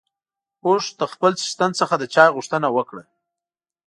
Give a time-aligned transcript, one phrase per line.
[0.65, 3.03] اوښ له خپل څښتن څخه د چای غوښتنه وکړه.